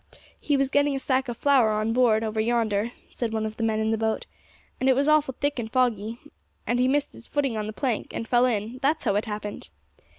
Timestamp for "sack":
0.97-1.27